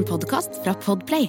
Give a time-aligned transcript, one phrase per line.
[0.00, 1.26] En podkast fra Podplay.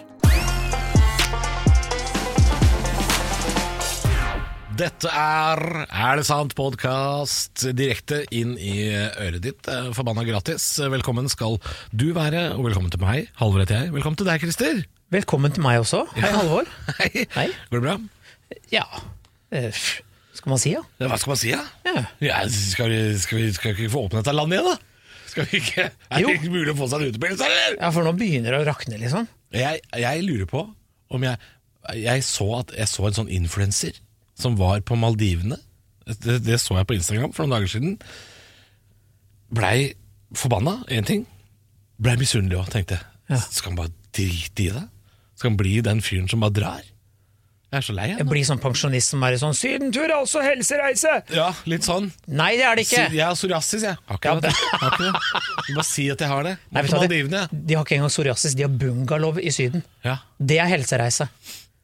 [4.79, 6.53] Dette er Er det sant?
[6.57, 9.67] podkast direkte inn i øret ditt.
[9.67, 10.63] eh, Forbanna gratis.
[10.79, 11.59] Velkommen skal
[11.91, 13.27] du være, og velkommen til meg.
[13.41, 13.91] Halvor heter jeg.
[13.93, 14.85] Velkommen til deg, Christer.
[15.11, 16.05] Velkommen til meg også.
[16.15, 16.63] Hei, Halvor.
[17.01, 17.25] Hei.
[17.35, 17.47] Hei.
[17.71, 17.97] Går det bra?
[18.71, 18.85] Ja,
[19.51, 19.71] eh,
[20.33, 20.81] skal man si, ja?
[21.01, 21.65] Ja, hva skal man si, da?
[21.85, 22.05] Ja.
[22.21, 24.87] Ja, skal, vi, skal, vi, skal vi få åpnet dette landet igjen, da?
[25.31, 27.77] Skal vi ikke, er det ikke mulig å få seg en utepils, eller?
[27.77, 29.29] Ja, for nå begynner det å rakne, liksom.
[29.55, 30.61] Jeg, jeg lurer på
[31.11, 31.35] om jeg
[32.05, 33.95] Jeg så at jeg så en sånn influenser
[34.37, 35.57] som var på Maldivene.
[36.05, 37.95] Det, det så jeg på Instagram for noen dager siden.
[39.51, 39.91] Blei
[40.37, 41.25] forbanna, én ting.
[42.01, 43.07] Blei misunnelig òg, tenkte jeg.
[43.33, 43.39] Ja.
[43.47, 44.85] Skal han bare drite i det?
[45.37, 46.90] Skal han bli den fyren som bare drar?
[47.71, 48.25] Jeg er så lei av det.
[48.27, 51.13] blir sånn pensjonist som er i sånn 'Sydentur er også helsereise'!
[51.31, 52.09] Ja, litt sånn.
[52.27, 53.05] Nei, det er det ikke!
[53.07, 53.95] Sy Jeg har psoriasis, jeg.
[54.09, 54.51] Har ikke Ja, det.
[54.59, 55.75] Du Har ikke det.
[55.77, 56.57] Bare si at jeg har det.
[56.71, 59.85] Nei, vet du de, de har ikke engang psoriasis, de har bungalow i Syden.
[60.03, 60.17] Ja.
[60.37, 61.29] Det er helsereise.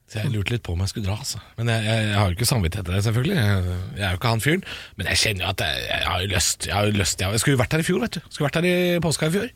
[0.08, 1.40] Så jeg lurte litt på om jeg skulle dra, altså.
[1.58, 3.36] Men jeg, jeg, jeg har jo ikke samvittighet til det, selvfølgelig.
[3.36, 4.64] Jeg, jeg er jo ikke han fyren.
[5.00, 6.68] Men jeg kjenner jo at jeg, har jo lyst.
[6.68, 8.22] Jeg, har jo lyst jeg, skulle jo vært her i fjor, vet du.
[8.30, 9.50] Skulle vært her i påska i fjor.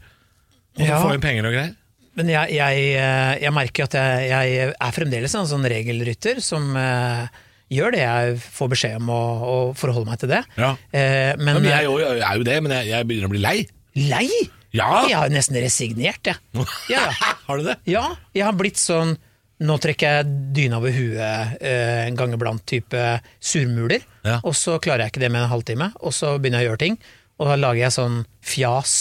[0.75, 0.99] Og så Ja.
[1.03, 1.75] få inn penger og greier.
[2.19, 6.73] Men jeg, jeg, eh, jeg merker at jeg, jeg er fremdeles en sånn regelrytter som
[6.75, 7.23] uh,
[7.71, 10.41] gjør det jeg får beskjed om, og, og forholder meg til det.
[10.59, 10.73] Ja.
[10.91, 13.55] Uh, men men jeg, er jo- det, men jeg, begynner å bli lei.
[13.95, 14.27] lei!
[14.75, 15.05] Ja.
[15.07, 16.39] Jeg har nesten resignert, jeg.
[16.91, 17.31] Ja, ja.
[17.47, 17.77] har du det?
[17.91, 19.17] Ja, jeg har blitt sånn
[19.61, 22.97] Nå trekker jeg dyna over huet eh, en gang iblant, type
[23.37, 24.01] surmuler.
[24.25, 24.39] Ja.
[24.41, 26.81] Og så klarer jeg ikke det med en halvtime, og så begynner jeg å gjøre
[26.81, 26.95] ting.
[27.37, 28.95] Og da lager jeg sånn fjas.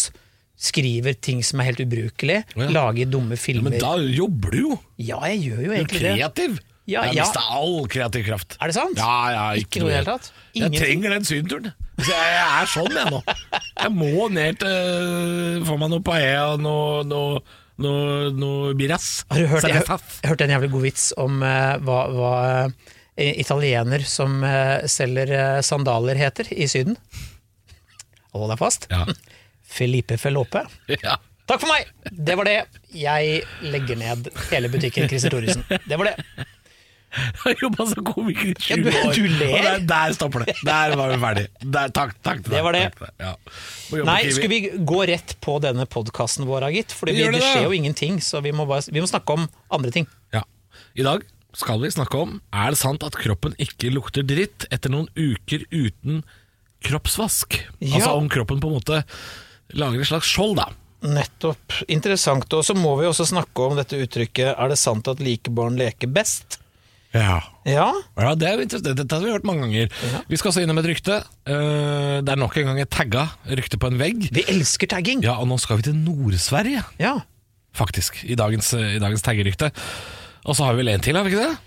[0.61, 2.43] Skriver ting som er helt ubrukelig.
[2.53, 2.67] Ja.
[2.69, 3.71] Lager dumme Ja, filmer.
[3.71, 4.75] men da jobber du jo.
[5.01, 6.03] Ja, jeg gjør jo egentlig det.
[6.03, 6.19] Du er det.
[6.19, 6.59] kreativ.
[6.91, 7.25] Ja, jeg ja.
[7.25, 8.57] mista all kreativ kraft.
[8.59, 8.99] Er det sant?
[8.99, 10.31] Ja, ja, ikke, Ikke noe i det hele tatt?
[10.59, 11.73] Jeg trenger den sydenturen.
[12.01, 13.21] Så jeg, jeg er sånn, jeg nå.
[13.81, 17.43] Jeg må ned til Få meg noe paella og noe, noe,
[17.85, 19.11] noe, noe birras.
[19.31, 22.33] Har du hørt, jeg, jeg hørte en jævlig god vits om uh, hva, hva
[22.67, 26.99] eh, italiener som uh, selger sandaler heter i Syden?
[28.35, 28.91] Hold deg fast.
[28.91, 29.07] Ja.
[29.71, 30.65] Felipe Felope.
[31.01, 31.17] ja.
[31.51, 31.89] Takk for meg!
[32.15, 32.59] Det var det.
[32.95, 35.65] Jeg legger ned hele butikken Christer Thoresen.
[35.91, 36.45] Det var det.
[37.11, 39.17] Jeg har jobba som komiker i 20 Ja, du- år.
[39.19, 39.55] du ler.
[39.65, 40.55] Der, der stopper det.
[40.63, 41.43] Der var vi ferdig.
[41.75, 42.85] Der, takk, takk til Det var det.
[43.01, 43.11] Deg.
[43.19, 43.33] Ja.
[44.07, 46.95] Nei, skulle vi gå rett på denne podkasten vår, gitt?
[46.95, 49.49] For det, det, det skjer jo ingenting, så vi må, bare, vi må snakke om
[49.75, 50.07] andre ting.
[50.37, 50.45] Ja.
[50.95, 51.27] I dag
[51.59, 55.67] skal vi snakke om Er det sant at kroppen ikke lukter dritt etter noen uker
[55.75, 56.23] uten
[56.87, 57.59] kroppsvask?
[57.83, 57.97] Ja.
[57.99, 59.03] Altså om kroppen på en måte
[59.75, 60.69] lager et slags skjold, da.
[61.03, 61.73] Nettopp.
[61.89, 62.45] Interessant.
[62.53, 65.77] Og så må vi også snakke om dette uttrykket 'er det sant at like barn
[65.77, 66.59] leker best'?
[67.15, 67.41] Ja.
[67.67, 68.57] Ja, Ja, det er.
[68.65, 69.89] Dette har vi hørt mange ganger.
[70.29, 71.25] Vi skal også innom et rykte.
[71.47, 74.31] Eh, Det er nok en gang et tagga rykte på en vegg.
[74.31, 75.23] vi elsker tagging.
[75.23, 77.19] Ja, og nå skal vi til Nord-Sverige, Ja.
[77.75, 79.73] faktisk, i dagens, i dagens taggerykte.
[80.47, 81.59] Og så har vi vel en til, har vi ikke det?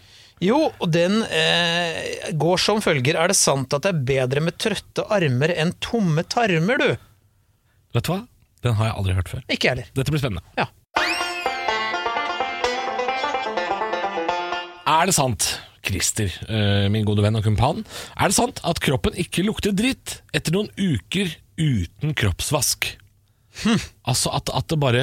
[0.41, 3.15] Jo, og den eh, går som følger.
[3.15, 6.97] Er det sant at det er bedre med trøtte armer enn tomme tarmer, du?
[7.93, 8.21] Vet du hva?
[8.63, 9.43] Den har jeg aldri hørt før.
[9.53, 9.89] Ikke heller.
[9.93, 10.43] Dette blir spennende.
[10.57, 10.69] Ja.
[14.93, 15.45] Er det sant,
[15.83, 17.83] Christer, eh, min gode venn og kumpan,
[18.17, 22.87] er det sant at kroppen ikke lukter dritt etter noen uker uten kroppsvask?
[24.09, 25.01] Altså at, at det bare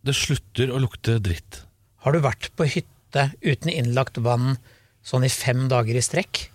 [0.00, 1.58] Det slutter å lukte dritt.
[2.00, 4.54] Har du vært på hytte uten innlagt vann
[5.04, 6.46] sånn i fem dager i strekk?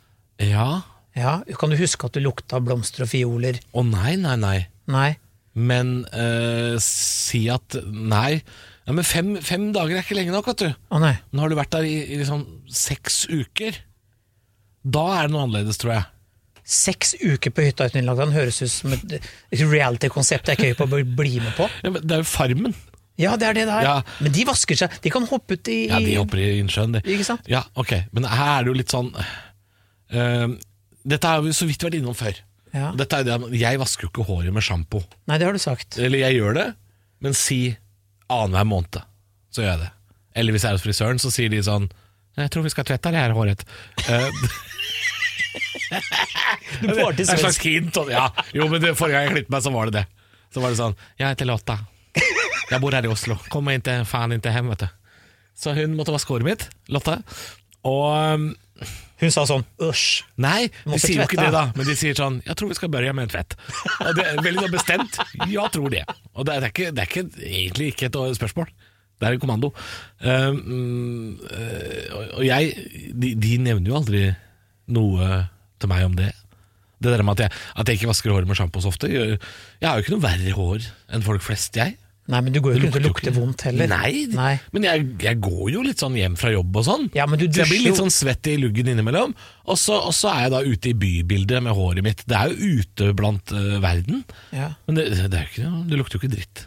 [0.42, 0.82] Ja
[1.14, 3.60] Ja, Kan du huske at du lukta blomster og fioler?
[3.78, 4.58] Å nei, nei, nei.
[4.90, 5.12] Nei.
[5.54, 8.42] Men eh, si at nei.
[8.84, 10.72] Ja, men fem, fem dager er ikke lenge nok, vet du.
[10.92, 11.14] Å nei.
[11.32, 12.44] Nå har du vært der i, i liksom
[12.74, 13.78] seks uker.
[14.84, 16.10] Da er det noe annerledes, tror jeg.
[16.64, 20.60] Seks uker på hytta uten innlagt vann høres ut som et et reality-konsept jeg er
[20.60, 21.68] ikke høy på å bli med på.
[21.84, 22.76] Ja, men det er jo Farmen.
[23.20, 23.86] Ja, det er det det er.
[23.86, 23.96] Ja.
[24.26, 24.94] Men de vasker seg.
[25.04, 27.04] De kan hoppe ut i Ja, de hopper i innsjøen, de.
[27.14, 27.46] Ikke sant?
[27.52, 27.94] Ja, ok.
[28.16, 30.48] Men her er det jo litt sånn eh,
[31.04, 32.40] Dette har vi så vidt vært innom før.
[32.74, 32.90] Ja.
[32.98, 35.04] Dette er det, jeg vasker jo ikke håret med sjampo.
[35.30, 36.00] Nei, det har du sagt.
[36.02, 36.68] Eller jeg gjør det,
[37.22, 37.60] men si
[38.34, 39.02] annenhver måned.
[39.54, 39.92] Så gjør jeg det.
[40.42, 41.86] Eller hvis jeg er hos frisøren, så sier de sånn
[42.40, 43.62] Jeg tror vi skal tvette det her håret.
[44.10, 44.30] Eh,
[46.82, 47.34] Du får til svensk.
[47.34, 47.98] et slags hint.
[48.10, 48.26] Ja,
[48.56, 50.06] jo, men det, Forrige gang jeg klippet meg, så var det det.
[50.54, 51.76] Så var det sånn Jeg heter Lotta.
[52.72, 53.38] Jeg bor her i Oslo.
[53.54, 54.90] Kommer ikke faen ikke hjem, vet du.
[55.60, 57.20] Så hun måtte vaske håret mitt, Lotta.
[57.86, 58.48] Og
[59.24, 60.24] Hun sa sånn æsj.
[60.44, 61.66] Nei, de sier jo ikke det, da.
[61.78, 63.56] Men de sier sånn 'Jeg tror vi skal børja med en tvett'.
[64.04, 65.20] Og det er Veldig bestemt.
[65.48, 66.04] Ja, tror det.
[66.36, 68.68] Og det er, ikke, det er ikke, egentlig ikke et spørsmål.
[69.20, 69.72] Det er en kommando.
[70.20, 71.40] Um,
[72.36, 72.76] og jeg
[73.16, 74.24] de, de nevner jo aldri
[74.92, 75.48] noe
[75.80, 76.34] til meg om det.
[77.04, 79.40] Det der med at jeg, at jeg ikke vasker håret med sjampo så ofte Jeg
[79.84, 81.98] har jo ikke noe verre hår enn folk flest, jeg.
[82.32, 83.90] Nei, men du går jo ikke rundt og lukter vondt heller.
[83.92, 84.54] Nei, Nei.
[84.72, 87.10] men jeg, jeg går jo litt sånn hjem fra jobb og sånn.
[87.18, 89.34] Ja, men du så jeg blir litt sånn svett i luggen innimellom.
[89.68, 92.24] Og så, og så er jeg da ute i bybildet med håret mitt.
[92.24, 94.24] Det er jo ute blant uh, verden.
[94.56, 94.72] Ja.
[94.88, 96.66] Men det, det, er jo ikke, det lukter jo ikke dritt.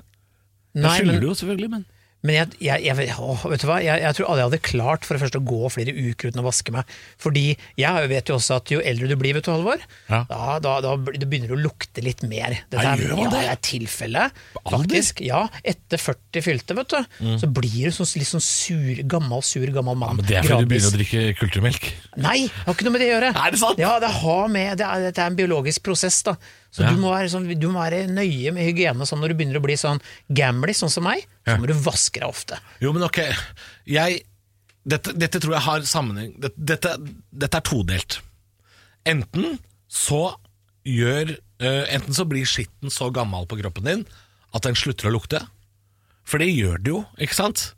[0.77, 1.87] Nei, skylder men, det jo selvfølgelig, men
[2.27, 3.79] men jeg, jeg, jeg, å, vet du hva?
[3.85, 6.43] Jeg, jeg tror aldri jeg hadde klart for det første å gå flere uker uten
[6.43, 6.91] å vaske meg.
[7.23, 7.45] Fordi
[7.79, 10.25] jeg vet jo også at jo eldre du blir, vet du, Halvor, Ja.
[10.31, 12.59] da, da, da begynner det å lukte litt mer.
[12.73, 13.43] Dette er, gjør man ja, det?
[13.47, 15.23] det er tilfellet, faktisk.
[15.27, 19.67] Ja, etter 40 fylte, vet du, så blir du sånn, litt sånn sur, gammel, sur,
[19.75, 20.19] gammel mann.
[20.19, 21.91] Ja, Men det er fordi du begynner å drikke kulturmelk.
[22.19, 23.33] Nei, det har ikke noe med det å gjøre.
[23.37, 23.83] Er det sant?
[23.83, 26.37] Ja, det har med, det er, det er en biologisk prosess, da.
[26.75, 26.91] Så Ja.
[26.93, 29.65] du, må være sånn, du må være nøye med hygiene sånn når du begynner å
[29.65, 31.23] bli sånn gamlis, sånn som meg.
[31.47, 31.57] Så Ja.
[31.63, 32.59] må du vaske deg ofte.
[32.81, 33.23] Jo, men ok
[33.87, 34.23] jeg,
[34.87, 36.97] dette, dette tror jeg har sammenheng dette, dette,
[37.33, 38.19] dette er todelt.
[39.07, 39.59] Enten
[39.89, 40.35] så
[40.87, 44.05] gjør uh, Enten så blir skitten så gammel på kroppen din
[44.55, 45.41] at den slutter å lukte.
[46.27, 47.73] For det gjør det jo, ikke sant?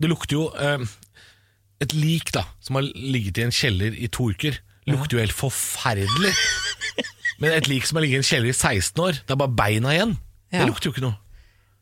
[0.00, 0.84] Det lukter jo uh,
[1.80, 5.34] Et lik da som har ligget i en kjeller i to uker, lukter jo helt
[5.36, 6.32] forferdelig.
[7.42, 9.56] Men et lik som har ligget i en kjeller i 16 år, det er bare
[9.58, 10.18] beina igjen.
[10.52, 10.62] Ja.
[10.62, 11.18] Det lukter jo ikke noe.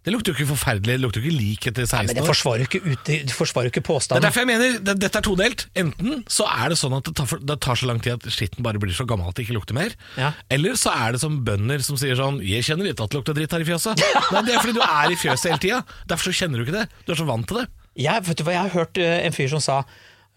[0.05, 2.29] Det lukter jo ikke forferdelig, det lukter jo ikke lik etter 16 Men det år.
[2.29, 5.17] forsvarer jo ikke, ut, det forsvarer jo ikke Det er derfor jeg mener det, dette
[5.17, 5.65] er todelt.
[5.81, 8.27] Enten så er det sånn at det tar, for, det tar så lang tid at
[8.29, 9.97] skitten bare blir så gammel at det ikke lukter mer.
[10.21, 10.35] Ja.
[10.53, 13.33] Eller så er det som bønder som sier sånn 'Jeg kjenner ikke at det lukter
[13.39, 13.97] dritt her i fjøset'.
[14.35, 15.81] Nei, Det er fordi du er i fjøset hele tida.
[16.05, 16.89] Derfor så kjenner du ikke det.
[17.07, 17.67] Du er så vant til det.
[17.97, 19.85] Jeg, vet du hva, jeg har hørt eh, en fyr som sa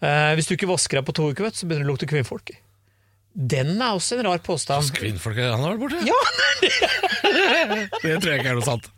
[0.00, 2.08] eh, hvis du ikke vasker deg på to uker, vet, så begynner det å lukte
[2.08, 2.56] kvinnfolk.
[3.38, 4.90] Den er også en rar påstand.
[4.96, 6.00] Kvinnfolk han har vært borte.
[6.02, 6.18] Ja,
[8.02, 8.88] Det tror jeg ikke er noe sant.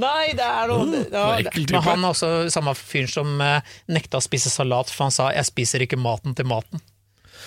[0.00, 1.64] Nei, det er noe Uh, ja, det.
[1.70, 5.30] Men han er også samme fyren som eh, nekta å spise salat, for han sa
[5.32, 6.80] 'jeg spiser ikke maten til maten'.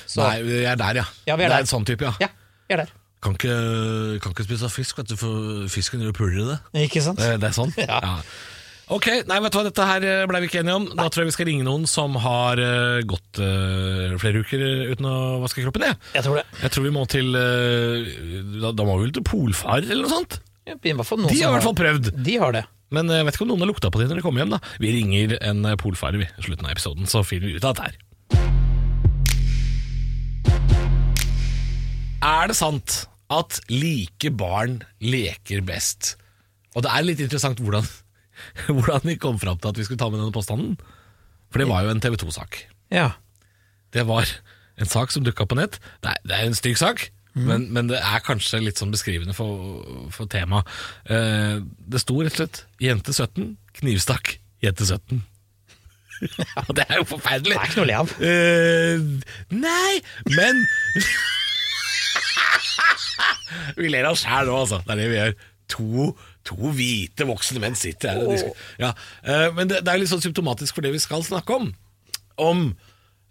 [0.06, 1.06] Så, Nei, vi er der, ja.
[1.28, 1.58] Ja, vi er det der.
[1.58, 2.14] er en sånn type, ja.
[2.22, 2.30] Ja,
[2.70, 2.94] vi er der.
[3.22, 6.60] Kan, ikke, kan ikke spise fisk, vet du, for fisken gjør puler i det.
[6.88, 7.20] Ikke sant?
[7.20, 7.74] Det, det er sånn?
[7.84, 8.00] Ja.
[8.90, 10.86] Ok, nei, vet du hva, dette her eh, ble vi ikke enige om.
[10.98, 14.64] Da tror jeg vi skal ringe noen som har eh, gått eh, flere uker
[14.96, 15.86] uten å vaske kroppen.
[15.86, 16.46] Jeg, Jeg tror det.
[16.64, 18.10] jeg tror vi må til eh,
[18.64, 20.40] da, da må vi vel til polfar eller noe sånt.
[20.66, 22.10] Ja, i hvert fall noen De som har i hvert fall prøvd.
[22.26, 22.64] De har det.
[22.98, 24.56] Men jeg vet ikke om noen har lukta på det når de kommer hjem.
[24.58, 27.70] da Vi ringer en eh, polfarer vi, i slutten av episoden, så finner vi ut
[27.70, 28.06] av dette her.
[32.26, 36.16] Er det sant at like barn leker best?
[36.74, 37.86] Og det er litt interessant hvordan,
[38.68, 40.78] hvordan vi kom fram til at vi skulle ta med denne påstanden.
[41.50, 42.64] For det var jo en TV 2-sak.
[42.94, 43.12] Ja.
[43.94, 44.30] Det var
[44.80, 45.80] en sak som dukka på nett.
[46.06, 49.82] Er, det er en stygg sak, men, men det er kanskje litt sånn beskrivende for,
[50.14, 50.68] for temaet.
[51.10, 55.22] Eh, det sto rett og slett 'Jente 17, knivstakk jente 17'.
[56.36, 57.56] ja, det er jo forferdelig.
[57.56, 58.10] Det er ikke noe å le av.
[58.20, 58.98] Eh,
[59.56, 59.94] nei,
[60.36, 60.60] men
[63.80, 64.82] Vi ler av oss sjæl nå, altså.
[64.86, 65.34] Det er det vi gjør.
[65.70, 66.10] To,
[66.50, 68.68] to hvite voksne menn sitter her og diskuterer.
[68.82, 68.92] Ja,
[69.24, 71.70] eh, men det, det er litt sånn symptomatisk for det vi skal snakke om.
[72.42, 72.66] Om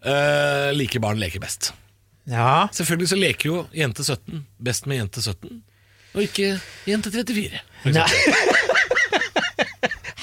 [0.05, 1.73] eh, like barn leker best.
[2.31, 2.69] ja.
[2.77, 5.59] Selvfølgelig så leker jo jente 17 best med jente 17,
[6.15, 6.55] og ikke
[6.89, 7.61] jente 34.
[7.83, 8.33] for eksempel.
[8.39, 8.55] Nei.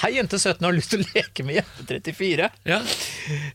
[0.06, 2.50] Hei, jente 17 har lyst til å leke med jente 34.
[2.68, 2.78] Ja.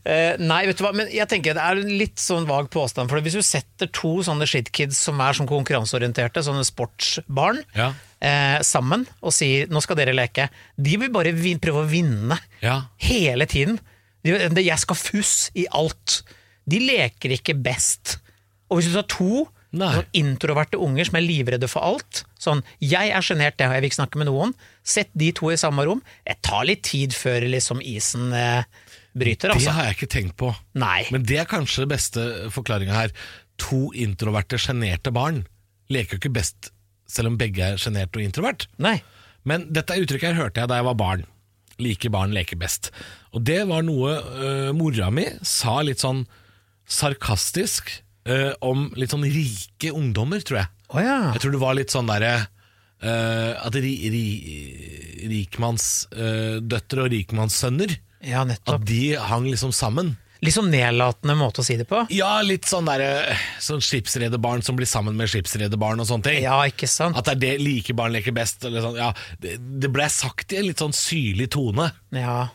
[0.03, 3.07] Eh, nei, vet du hva, men jeg tenker det er en litt sånn vag påstand.
[3.11, 7.91] For hvis du setter to sånne shitkids som er sånn konkurranseorienterte, sånne sportsbarn, Ja.
[8.21, 12.37] Eh, sammen og sier 'nå skal dere leke', de vil bare vin prøve å vinne
[12.61, 12.83] Ja.
[12.97, 13.79] hele tiden.
[14.23, 16.21] De, det, 'jeg skal fuss i alt'.
[16.67, 18.19] De leker ikke best.
[18.69, 19.93] Og hvis du tar to Nei.
[19.95, 24.01] sånn introverte unger som er livredde for alt Sånn 'jeg er sjenert, jeg, vil ikke
[24.01, 24.53] snakke med noen'.
[24.83, 26.01] Sett de to i samme rom.
[26.25, 28.63] Det tar litt tid før liksom isen eh,
[29.15, 29.71] bryter, Det altså.
[29.71, 30.55] har jeg ikke tenkt på.
[30.73, 31.05] Nei.
[31.11, 33.11] Men det er kanskje den beste forklaringa her.
[33.57, 35.45] To introverte, sjenerte barn
[35.91, 36.71] leker jo ikke best
[37.11, 38.67] selv om begge er sjenert og introvert.
[38.81, 38.99] Nei.
[39.47, 41.25] Men dette uttrykket her hørte jeg da jeg var barn.
[41.81, 42.91] Like barn leker best.
[43.33, 46.25] Og det var noe uh, mora mi sa litt sånn
[46.91, 47.89] sarkastisk
[48.29, 50.71] uh, om litt sånn rike ungdommer, tror jeg.
[50.91, 51.31] Oh, ja.
[51.35, 54.25] Jeg tror det var litt sånn derre uh, At ri, ri,
[55.31, 57.95] rikmannsdøtre og rikmannssønner
[58.27, 58.43] Ja.
[58.43, 60.17] At de hang liksom sammen.
[60.41, 61.99] Litt sånn nedlatende måte å si det på.
[62.09, 66.39] Ja, litt sånn derre Sånn skipsrederbarn som blir sammen med skipsrederbarn og sånne ting.
[66.47, 67.13] Ja, ikke sant?
[67.19, 68.65] At det er det like barn leker best.
[68.65, 69.11] Eller sånn, ja,
[69.43, 71.91] det, det ble sagt i en litt sånn syrlig tone.
[72.17, 72.47] Ja.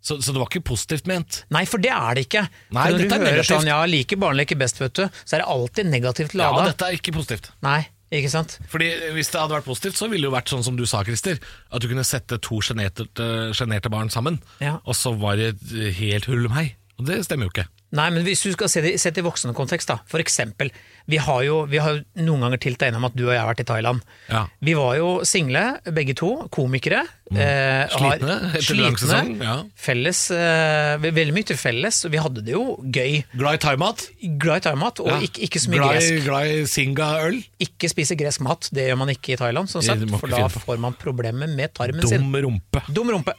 [0.00, 1.42] Så, så det var ikke positivt ment.
[1.52, 2.46] Nei, for det er det ikke.
[2.70, 3.50] Nei, for når du er hører negativt.
[3.50, 6.88] sånn, ja, like barn leker best, vet du, så er det alltid negativt Ja, dette
[6.88, 7.50] er ikke positivt.
[7.66, 7.80] Nei,
[8.14, 8.56] ikke sant?
[8.70, 8.88] Fordi
[9.18, 11.36] Hvis det hadde vært positivt, så ville det jo vært sånn som du sa, Christer.
[11.68, 13.08] At du kunne sette to sjenerte
[13.52, 14.78] sjenerte barn sammen, Ja.
[14.86, 15.56] og så var det
[15.98, 16.68] helt hurlumhei.
[16.96, 17.66] Og det stemmer jo ikke.
[17.96, 19.98] Nei, men hvis du skal se det, i voksende kontekst da.
[20.10, 20.72] For eksempel,
[21.06, 23.40] vi har jo vi har jo noen ganger tilt deg innom at du og jeg
[23.40, 24.02] har vært i Thailand.
[24.32, 24.46] Ja.
[24.64, 27.04] Vi var jo single, begge to, komikere.
[27.34, 29.30] Eh, har- Slitne etter lang sesong.
[29.42, 29.56] Ja.
[29.74, 32.04] Felles, eh, veldig mye til felles.
[32.08, 33.24] Vi hadde det jo gøy.
[33.36, 34.04] Glad i thaimat.
[34.38, 35.18] Glad i thaimat, og Ja.
[35.20, 36.24] ikke, ikke så mye glad, gresk.
[36.24, 37.44] glad i singa-øl.
[37.60, 40.78] Ikke spise gresk mat, det gjør man ikke i Thailand, sånn sagt, for da får
[40.78, 42.20] man problemer med tarmen sin.
[42.20, 42.82] Dum rumpe.
[42.92, 43.34] Dum rumpe.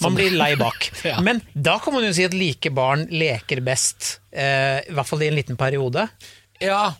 [0.00, 0.90] Man blir lei bak.
[1.04, 1.20] Ja.
[1.20, 5.22] Men da kan man jo si at like barn leker best, eh, i hvert fall
[5.22, 6.08] i en liten periode.
[6.60, 6.94] Ja,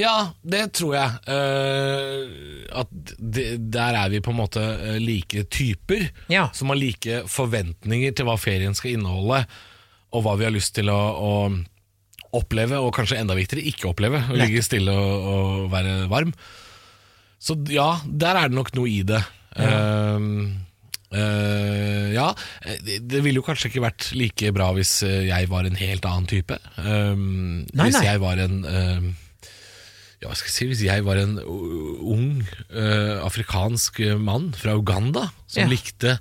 [0.00, 1.10] ja det tror jeg.
[1.28, 6.48] Uh, at de, der er vi på en måte eh, like typer, Ja.
[6.56, 9.42] som har like forventninger til hva ferien skal inneholde,
[10.14, 11.32] og hva vi har lyst til å, å
[12.38, 14.20] oppleve, og kanskje enda viktigere, ikke oppleve.
[14.30, 16.32] Å ligge stille og, og være varm.
[17.42, 19.22] Så ja, der er det nok noe i det.
[19.58, 20.16] Ja.
[20.18, 20.58] Uh,
[21.10, 22.28] Uh, ja,
[22.86, 26.28] det, det ville jo kanskje ikke vært like bra hvis jeg var en helt annen
[26.30, 26.54] type.
[26.78, 28.04] Um, Nei, hvis nei.
[28.06, 29.08] jeg var en ehm,
[30.22, 32.42] ja, skal jeg si, Hvis jeg var en uh, ung
[32.74, 35.68] uh, afrikansk mann fra Uganda som Ja.
[35.70, 36.18] likte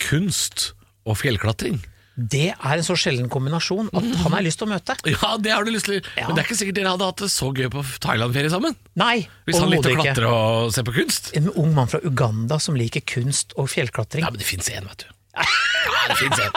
[0.00, 0.72] kunst
[1.08, 1.78] og fjellklatring
[2.20, 4.96] Det er en så sjelden kombinasjon at han har lyst til å møte.
[5.08, 6.02] Ja, det har du lyst til.
[6.18, 6.26] Ja.
[6.28, 8.76] Men det er ikke sikkert dere hadde hatt det så gøy på Thailand-ferie sammen.
[9.00, 10.04] Nei, Hvis han likte å ikke.
[10.12, 11.30] klatre og se på kunst.
[11.38, 14.26] En ung mann fra Uganda som liker kunst og fjellklatring.
[14.26, 15.08] Ja, men det fins én, vet du.
[15.80, 16.52] Ja, det fins én.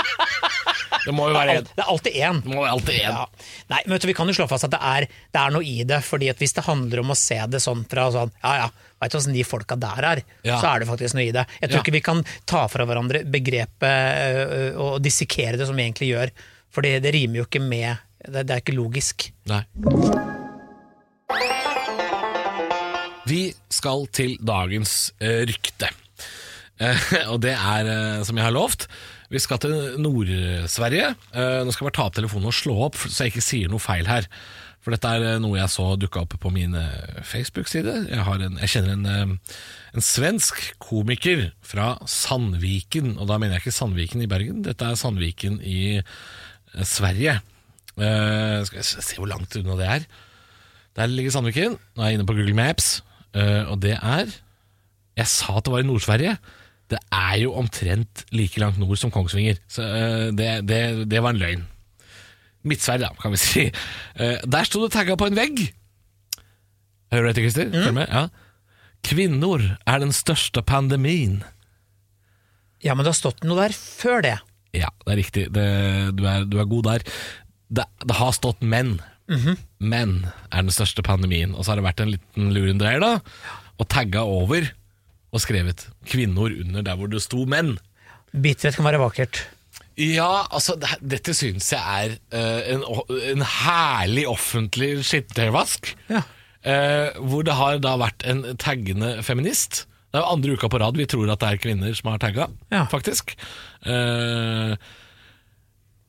[1.05, 1.65] Det må jo være én.
[1.67, 2.37] Det er alltid én.
[2.45, 3.11] Det må alltid én.
[3.11, 3.25] Ja.
[3.73, 5.63] Nei, men vet du, Vi kan jo slå fast at det er, det er noe
[5.67, 5.99] i det.
[6.07, 8.69] fordi at Hvis det handler om å se det sånn fra sånn Ja ja,
[9.01, 10.61] veit du åssen de folka der er, Ja.
[10.61, 11.45] så er det faktisk noe i det.
[11.61, 11.83] Jeg tror Ja.
[11.83, 16.31] ikke vi kan ta fra hverandre begrepet ø, og dissekere det som vi egentlig gjør.
[16.71, 19.31] For det, det rimer jo ikke med det, det er ikke logisk.
[19.51, 19.63] Nei.
[23.25, 25.89] Vi skal til dagens eh, rykte.
[27.31, 28.87] Og det er, som jeg har lovt,
[29.33, 31.13] vi skal til Nord-Sverige.
[31.33, 33.71] Eh, nå skal jeg bare ta opp telefonen og slå opp, så jeg ikke sier
[33.71, 34.27] noe feil her.
[34.83, 37.95] For dette er eh, noe jeg så dukka opp på min eh, Facebook-side.
[38.11, 39.39] Jeg, jeg kjenner en,
[39.95, 43.15] en svensk komiker fra Sandviken.
[43.17, 45.81] Og da mener jeg ikke Sandviken i Bergen, dette er Sandviken i
[46.85, 47.39] Sverige.
[47.93, 50.05] Uh, skal jeg se hvor langt unna det er.
[50.97, 51.75] Der ligger Sandviken.
[51.93, 52.95] Nå er jeg inne på Google Maps,
[53.37, 54.33] uh, og det er
[55.13, 56.37] Jeg sa at det var i Nord-Sverige.
[56.91, 61.33] Det er jo omtrent like langt nord som Kongsvinger, så eh, det, det, det var
[61.33, 61.63] en løgn.
[62.67, 63.65] Midtsverige, da, kan vi si.
[64.15, 65.65] Eh, der sto det tagga på en vegg.
[67.13, 67.71] Hører du etter, Christer?
[67.73, 68.07] Følg med?
[68.09, 68.27] Ja.
[69.03, 71.41] Kvinner er den største pandemien.
[72.83, 74.37] Ja, men det har stått noe der før det.
[74.75, 75.47] Ja, det er riktig.
[75.55, 75.65] Det,
[76.17, 77.03] du, er, du er god der.
[77.73, 78.95] Det, det har stått menn.
[79.79, 80.15] Menn
[80.51, 81.53] er den største pandemien.
[81.55, 83.59] Og så har det vært en liten lurendreier, da.
[83.79, 84.67] Og tagga over
[85.33, 87.77] og skrevet 'kvinnor' under der hvor det sto 'menn'.
[88.33, 89.43] Bitterhet kan være vakkert.
[89.97, 92.85] Ja, altså, det, dette syns jeg er uh, en,
[93.33, 95.91] en herlig offentlig skittevask.
[96.09, 96.23] Ja.
[96.63, 99.83] Uh, hvor det har da vært en taggende feminist.
[100.09, 102.21] Det er jo andre uka på rad vi tror at det er kvinner som har
[102.21, 102.85] tagga, Ja.
[102.89, 103.35] faktisk.
[103.85, 104.73] Uh,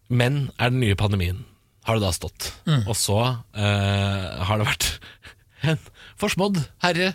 [0.08, 1.44] menn er den nye pandemien,
[1.84, 2.52] har det da stått.
[2.68, 2.86] Mm.
[2.88, 3.18] Og så
[3.52, 4.88] har det vært
[5.74, 5.80] en
[6.20, 7.14] forsmådd herre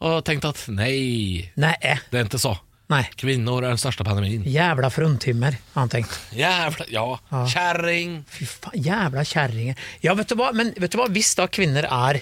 [0.00, 1.98] og tenkte at nei, Nei, eh.
[2.12, 2.54] det endte så.
[2.92, 3.00] Nei.
[3.18, 4.44] Kvinner er den største pandemien.
[4.46, 6.12] Jævla fruntimmer, har han tenkt.
[6.38, 7.04] Jævla Ja,
[7.50, 8.20] kjerring.
[8.30, 9.80] Fy faen, jævla kjerringer.
[10.04, 12.20] Ja, vet du hva, men vet du hva, hvis da kvinner er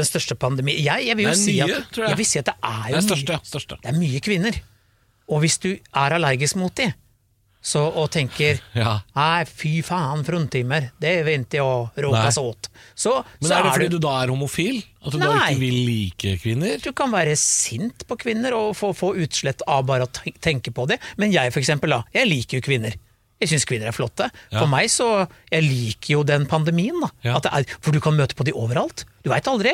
[0.00, 2.16] den største pandemien Jeg, jeg vil jo Det er si nye, at, tror jeg.
[2.20, 3.32] vil si at det er Det jo er største.
[3.38, 3.78] mye, største.
[3.82, 4.60] det er mye kvinner.
[5.30, 6.90] Og hvis du er allergisk mot de,
[7.60, 8.94] så, og tenker Ja.
[9.16, 12.44] Nei, fy faen, fruntimmer, det vil ikke jeg råkas Nei.
[12.48, 12.70] åt.
[12.96, 14.80] Så, Men så er det fordi du da er homofil?
[15.04, 16.80] At du da ikke vil like kvinner?
[16.80, 20.88] Du kan være sint på kvinner og få, få utslett av bare å tenke på
[20.88, 20.98] det.
[21.20, 22.96] Men jeg for eksempel, da, jeg liker jo kvinner.
[23.40, 24.26] Jeg syns kvinner er flotte.
[24.52, 24.58] Ja.
[24.58, 25.06] For meg så
[25.48, 26.98] Jeg liker jo den pandemien.
[27.00, 27.38] da Ja.
[27.52, 29.06] Er, For du kan møte på de overalt.
[29.24, 29.72] Du veit aldri.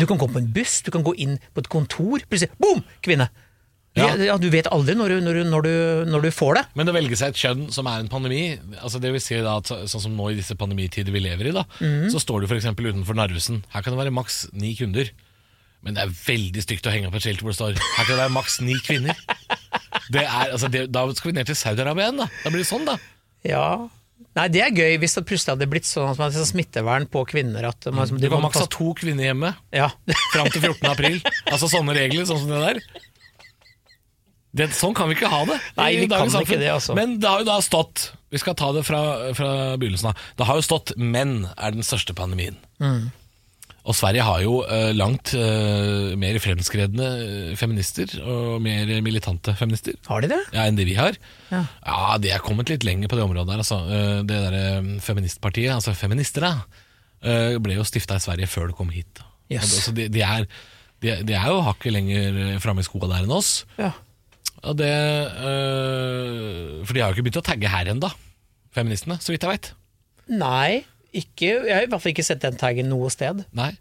[0.00, 2.22] Du kan gå på en buss, du kan gå inn på et kontor.
[2.24, 2.80] Plutselig boom!
[3.04, 3.28] Kvinne.
[3.96, 4.10] Ja.
[4.20, 4.36] Ja.
[4.36, 6.64] du vet aldri når du, når, du, når, du, når du får det.
[6.76, 8.42] Men å velge seg et kjønn som er en pandemi
[8.76, 11.54] altså det vil si da at Sånn som nå i disse pandemitider vi lever i,
[11.56, 12.10] da mm.
[12.12, 12.68] så står du f.eks.
[12.76, 13.62] utenfor Narvesen.
[13.72, 15.10] Her kan det være maks ni kunder.
[15.86, 18.16] Men det er veldig stygt å henge opp et skilt hvor det står 'Her kan
[18.16, 19.20] det være maks ni kvinner'.
[20.12, 22.26] Det er, altså det, da skal vi ned til Saudi-Arabia igjen, da.
[22.44, 22.98] Da blir det sånn, da.
[23.46, 23.88] Ja
[24.36, 27.22] Nei, det er gøy hvis det plutselig hadde blitt sånn at man hadde smittevern på
[27.28, 27.64] kvinner.
[27.70, 28.20] At man, Mm.
[28.20, 29.88] Du kan maks ha to kvinner hjemme Ja.
[30.32, 30.90] fram til 14.
[30.90, 31.20] april.
[31.48, 32.80] Altså sånne regler, sånn som det der.
[34.56, 35.58] Det, sånn kan vi ikke ha det.
[35.76, 36.96] Nei, vi kan kan ikke det, altså.
[36.96, 39.00] Men det har jo da stått Vi skal ta det fra,
[39.36, 40.24] fra begynnelsen av.
[40.36, 42.58] Det har jo stått 'menn er den største pandemien'.
[42.82, 43.12] Mm.
[43.86, 49.94] Og Sverige har jo uh, langt uh, mer fremskredne eh, feminister og mer militante feminister
[50.08, 50.40] Har de det?
[50.50, 51.14] ja, enn det vi har.
[51.52, 51.60] Ja.
[51.86, 53.62] Ja, de er kommet litt lenger på det området der.
[53.62, 53.78] Altså.
[53.86, 56.64] Uh, Det der eh, feministpartiet, altså feministerne,
[57.22, 59.22] eh, ble jo stifta i Sverige før det kom hit.
[59.46, 59.70] Yes.
[59.70, 60.48] Og altså, de, de, er,
[61.04, 63.60] de, de er jo hakket lenger framme i skoa der enn oss.
[63.78, 63.92] Ja.
[64.66, 64.90] Og det
[65.46, 68.10] øh, For de har jo ikke begynt å tagge her ennå,
[68.74, 69.72] feministene, så vidt jeg veit.
[70.26, 70.82] Nei,
[71.14, 73.44] ikke, jeg har i hvert fall ikke sett den taggen noe sted.
[73.56, 73.72] Nei.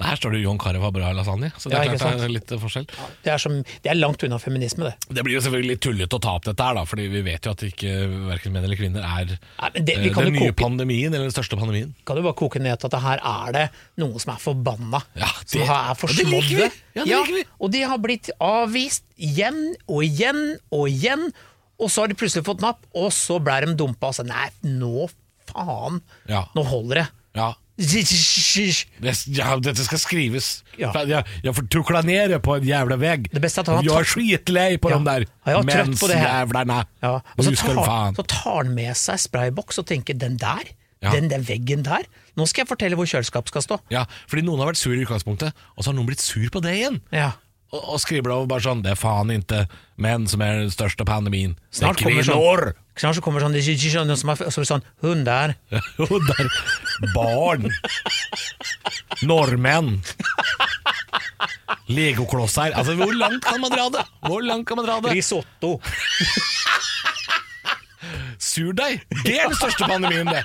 [0.00, 2.24] Her står det jo John Carew har bra lasagne, så det Ja, er klart det
[2.24, 2.86] er litt forskjell.
[3.24, 4.94] Det er, som, det er langt unna feminisme, det.
[5.18, 7.44] Det blir jo selvfølgelig litt tullete å ta opp dette her, da, fordi vi vet
[7.44, 7.92] jo at ikke
[8.30, 11.28] verken menn eller kvinner er Nei, det, eh, vi kan den nye koke, pandemien, eller
[11.28, 11.92] den største pandemien.
[12.08, 13.66] kan du bare koke ned til at det her er det
[14.00, 15.02] noen som er forbanna.
[15.20, 16.70] Ja, som det- har- er forsmådde.
[16.96, 17.44] Ja, vi.
[17.60, 21.30] og de har blitt avvist igjen og igjen og igjen,
[21.78, 24.48] og så har de plutselig fått napp, og så ble de dumpa og sa nei,
[24.64, 25.08] nå
[25.50, 26.46] faen, Ja.
[26.54, 27.08] nå holder det.
[27.34, 27.52] Ja.
[27.80, 30.48] Ja, dette skal skrives.
[30.78, 30.90] Ja.
[31.08, 33.28] Jeg, jeg får tukla ned på en jævla vegg.
[33.32, 34.98] Det beste er at han har jeg er skitlei på Ja.
[34.98, 35.26] dem der
[35.64, 36.78] mensjævlene.
[37.02, 40.64] Ja, og så tar, så tar han med seg sprayboks og tenker den der,
[41.02, 41.10] Ja.
[41.16, 42.04] den der veggen der,
[42.36, 43.78] nå skal jeg fortelle hvor kjøleskap skal stå.
[43.90, 46.60] Ja, fordi noen har vært sur i utgangspunktet, og så har noen blitt sur på
[46.60, 47.00] det igjen.
[47.10, 47.32] Ja.
[47.72, 51.04] Og, og skriver over bare sånn Det er faen ikke menn som er den største
[51.06, 51.54] pandemien.
[51.70, 54.84] Snart er kommer sånn, snart så kommer sånn, de, de, noen som har, så sånn,
[55.04, 55.54] Hun der
[57.14, 57.70] Barn.
[59.26, 60.00] Nordmenn.
[61.90, 62.74] Legoklosser.
[62.76, 64.04] Altså, hvor langt kan man dra det?
[64.26, 65.14] Hvor langt kan man dra det?
[65.16, 65.78] risotto.
[68.40, 69.02] Surdeig!
[69.24, 70.44] Det er den største pandemien, det.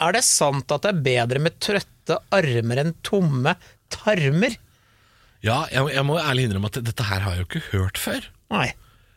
[0.00, 3.54] Er det sant at det er bedre med trøtte armer enn tomme
[3.92, 4.56] tarmer?
[5.44, 8.26] Ja, jeg, jeg må ærlig innrømme at dette her har jeg jo ikke hørt før.
[8.52, 8.70] Nei.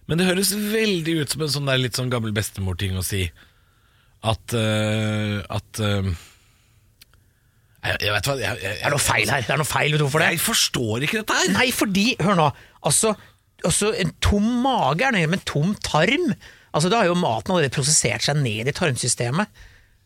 [0.08, 3.26] Men det høres veldig ut som en sånn der litt sånn gammel bestemor-ting å si.
[4.24, 6.14] At øh, At øh,
[7.84, 9.44] jeg, jeg vet hva jeg, jeg, Det er noe feil her.
[9.44, 10.32] Det er noe feil, vet du hvorfor det?
[10.38, 11.52] Jeg forstår ikke dette her.
[11.58, 12.48] Nei, fordi, hør nå,
[12.88, 13.12] altså,
[13.68, 16.32] altså en tom mage er noe, men tom tarm,
[16.72, 19.64] altså da har jo maten allerede prosessert seg ned i tarmsystemet.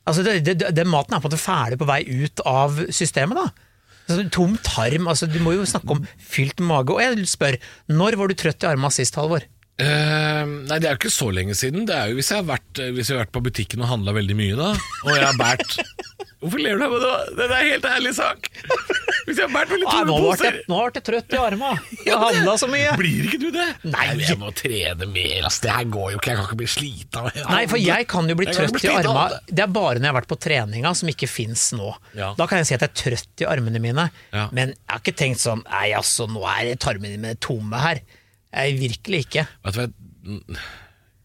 [0.08, 3.38] Altså, det, det, den maten er på en måte ferdig på vei ut av systemet,
[3.38, 3.67] da.
[4.08, 6.96] Altså, tom tarm, altså du må jo snakke om fylt mage.
[6.96, 7.60] Og jeg spør,
[7.92, 9.46] når var du trøtt i armene sist, Halvor?
[9.78, 11.86] Uh, nei, det er jo ikke så lenge siden.
[11.86, 14.38] Det er jo hvis jeg har vært, jeg har vært på butikken og handla veldig
[14.40, 14.72] mye, da.
[15.06, 15.78] Og jeg har båret
[16.38, 17.12] Hvorfor ler du av det?
[17.38, 18.48] Det er en helt ærlig sak.
[19.26, 20.58] Hvis jeg har båret veldig tunge poser.
[20.70, 21.80] nå ble jeg trøtt i armene.
[22.08, 22.92] Jeg handla så mye.
[23.00, 23.66] Blir ikke du det?
[23.90, 24.04] Nei.
[24.22, 25.48] jeg må trene mer.
[25.50, 26.30] Altså, Det her går jo ikke.
[26.32, 27.24] Jeg kan ikke bli slita.
[27.50, 29.42] Nei, for jeg kan jo bli Jeg trøtt bli i armene.
[29.50, 31.90] Det er bare når jeg har vært på treninga, som ikke fins nå.
[32.16, 32.30] Ja.
[32.38, 34.46] Da kan jeg si at jeg er trøtt i armene mine, Ja.
[34.56, 38.04] men jeg har ikke tenkt sånn Nei, altså, nå er tarmene mine tomme her.
[38.54, 39.48] Jeg Virkelig ikke.
[39.66, 39.90] Vet du hva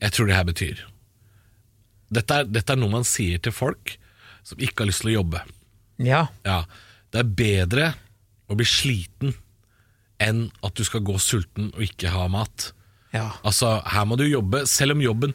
[0.03, 0.81] jeg tror det her betyr
[2.13, 3.95] dette er, dette er noe man sier til folk
[4.47, 5.43] som ikke har lyst til å jobbe.
[6.03, 6.27] Ja.
[6.47, 6.65] Ja,
[7.13, 7.89] Det er bedre
[8.49, 9.35] å bli sliten
[10.23, 12.73] enn at du skal gå sulten og ikke ha mat.
[13.13, 13.31] ja.
[13.45, 15.35] Altså, her må du jobbe, selv om jobben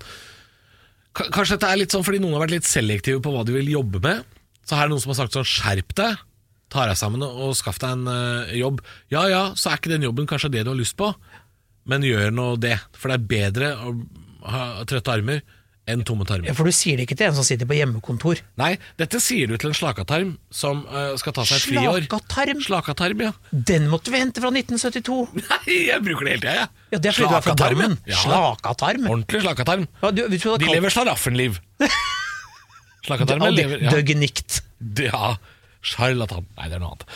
[1.18, 3.72] Kanskje dette er litt sånn fordi noen har vært litt selektive på hva de vil
[3.72, 4.22] jobbe med.
[4.68, 6.20] Så her er det noen som har sagt sånn skjerp deg,
[6.70, 8.84] ta deg sammen og, og skaff deg en uh, jobb.
[9.10, 11.10] Ja ja, så er ikke den jobben kanskje det du har lyst på,
[11.90, 12.76] men gjør nå det.
[12.94, 13.96] For det er bedre å
[14.54, 15.42] ha trøtte armer
[15.88, 16.54] enn tomme Ja.
[16.58, 18.42] For du sier det ikke til en som sitter på hjemmekontor.
[18.60, 22.02] Nei, dette sier du til en slakatarm som uh, skal ta seg et friår.
[22.10, 22.62] Slakatarm?
[22.66, 23.32] Slakatarm, ja.
[23.52, 25.18] Den måtte vi hente fra 1972.
[25.40, 26.70] Nei, jeg bruker det hele tida, jeg.
[26.92, 27.98] Ja, Det er fordi du er fra Slakatarm, Drammen.
[28.12, 28.20] Ja.
[28.26, 29.08] Slakatarm.
[29.14, 29.88] Ordentlig slakatarm.
[30.04, 31.62] Ja, du, du De er lever slaraffenliv.
[33.08, 33.92] Slakatarmen lever ja.
[33.96, 34.62] Døgnikt.
[35.00, 35.34] ja,
[35.86, 36.46] sjarlatan.
[36.58, 37.08] Nei, det er noe annet.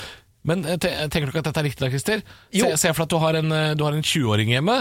[0.48, 2.24] Men eh, tenker du ikke at dette er riktig da, Christer?
[2.56, 4.78] Se, se for deg at du har en, eh, du har en 20-åring hjemme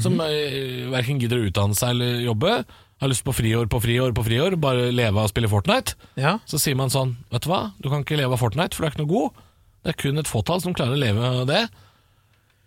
[0.00, 0.22] som Mhm.
[0.24, 2.54] eh, verken gidder å utdanne seg eller jobbe.
[3.02, 5.96] Har lyst på friår på friår på friår, bare leve av å spille Fortnite.
[6.20, 6.36] Ja.
[6.46, 8.88] Så sier man sånn, vet du hva, du kan ikke leve av Fortnite, for du
[8.88, 9.40] er ikke noe god.
[9.82, 11.64] Det er kun et fåtall som klarer å leve av det.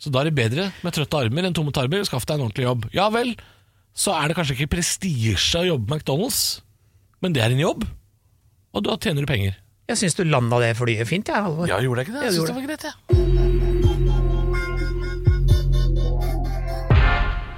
[0.04, 2.04] Så da er det bedre med trøtte armer enn tomme tarmer.
[2.04, 2.90] Skaff deg en ordentlig jobb.
[2.92, 3.32] Ja vel,
[3.96, 6.42] så er det kanskje ikke prestisje å jobbe på McDonald's,
[7.24, 7.88] men det er en jobb,
[8.76, 9.56] og da tjener du penger.
[9.88, 11.70] Jeg syns du landa det flyet fint, jeg, Halvor.
[11.72, 12.26] Ja, gjorde jeg ikke det?
[12.28, 13.55] Jeg, Jeg syns det var greit, jeg.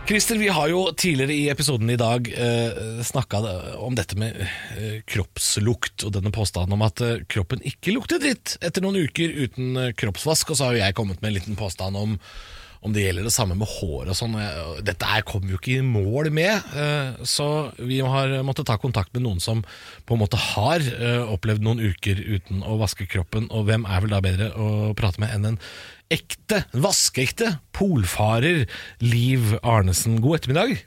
[0.07, 3.41] Christer, vi har jo tidligere i episoden i dag eh, snakka
[3.83, 8.53] om dette med eh, kroppslukt og denne påstanden om at eh, kroppen ikke lukter dritt
[8.63, 10.53] etter noen uker uten eh, kroppsvask.
[10.53, 12.15] Og så har jo jeg kommet med en liten påstand om
[12.85, 14.35] om det gjelder det samme med hår og sånn.
[14.85, 17.47] Dette her kommer jo ikke i mål med, eh, så
[17.79, 19.63] vi har måttet ta kontakt med noen som
[20.07, 23.49] på en måte har eh, opplevd noen uker uten å vaske kroppen.
[23.51, 25.61] Og hvem er vel da bedre å prate med enn en
[26.13, 28.65] ekte, vaskeekte polfarer
[29.03, 30.21] Liv Arnesen.
[30.23, 30.77] God ettermiddag.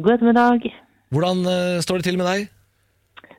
[0.00, 0.70] God ettermiddag.
[1.10, 2.48] Hvordan eh, står det til med deg?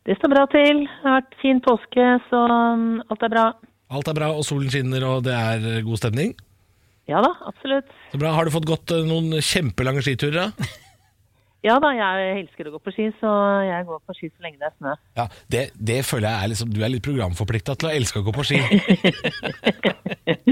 [0.07, 0.83] Det står bra til.
[0.85, 3.47] Det har vært fin påske, så um, alt er bra.
[3.91, 6.33] Alt er bra, og solen skinner, og det er eh, god stemning?
[7.09, 7.89] Ja da, absolutt.
[8.11, 8.31] Så bra.
[8.37, 10.49] Har du fått gått eh, noen kjempelange skiturer?
[10.51, 10.71] da?
[11.61, 13.31] Ja da, jeg elsker å gå på ski, så
[13.67, 14.93] jeg går på ski så lenge det er snø.
[15.19, 18.25] Ja, det, det føler jeg er liksom Du er litt programforplikta til å elske å
[18.25, 18.61] gå på ski.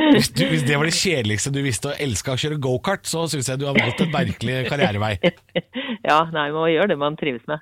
[0.09, 3.25] Hvis, du, hvis det var det kjedeligste du visste, å elske å kjøre gokart, så
[3.29, 5.15] syns jeg du har valgt en merkelig karrierevei.
[6.09, 7.61] Ja, nei, man gjør det man trives med.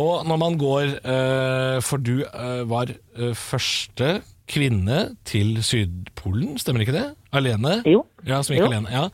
[0.00, 6.84] Og når man går øh, For du øh, var øh, første kvinne til Sydpolen, stemmer
[6.84, 7.06] ikke det?
[7.36, 7.78] Alene?
[7.86, 8.02] Jo.
[8.26, 8.90] Ja, som gikk alene.
[8.90, 9.04] Ja.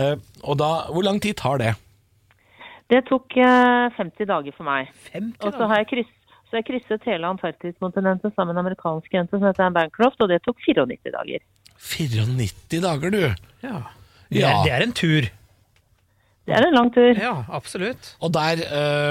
[0.00, 1.74] Eh, og da, hvor lang tid tar det?
[2.92, 4.92] Det tok eh, 50 dager for meg.
[5.12, 6.12] 50 Og så har jeg, kryss,
[6.46, 10.30] så jeg krysset hele Antarktiskontinentet sammen med en amerikansk jente som heter Anne Bancroft, og
[10.30, 11.42] det tok 94 dager.
[11.82, 13.24] 94 dager, du.
[13.66, 13.80] Ja.
[14.30, 15.26] Det, er, det er en tur.
[16.46, 17.18] Det er en lang tur.
[17.18, 18.12] Ja, absolutt.
[18.22, 18.60] Og der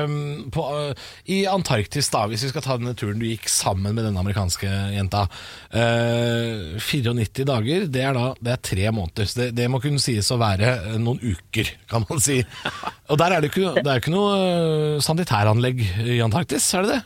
[0.08, 3.92] um, på, uh, I Antarktis, da, hvis vi skal ta denne turen du gikk sammen
[3.92, 9.28] med denne amerikanske jenta uh, 94 dager, det er da det er tre måneder.
[9.28, 12.40] Så det, det må kunne sies å være øh, noen uker, kan man si.
[13.12, 17.04] Og der er det ikke, det er ikke noe sanitæranlegg i Antarktis, er det det?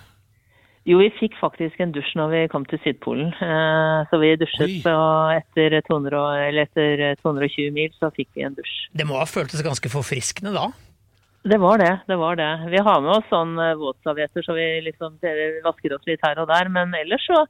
[0.89, 3.29] Jo, vi fikk faktisk en dusj når vi kom til Sydpolen.
[3.45, 4.93] Eh, Så vi dusjet, Oi.
[4.93, 8.87] og etter, 200, eller etter 220 mil så fikk vi en dusj.
[8.97, 10.71] Det må ha føltes ganske forfriskende da.
[11.45, 12.49] Det var det, det var det.
[12.73, 15.19] Vi har med oss sånn eh, våtservietter, så vi liksom
[15.67, 16.71] vasker oss litt her og der.
[16.73, 17.43] Men ellers så,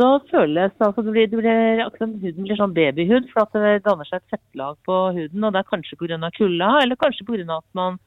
[0.00, 3.84] så føles altså, det blir, det blir, akkurat huden blir sånn babyhud, for at det
[3.84, 5.44] danner seg et fettlag på huden.
[5.44, 6.32] Og det er kanskje pga.
[6.40, 7.60] kulda, eller kanskje pga.
[7.60, 8.00] at man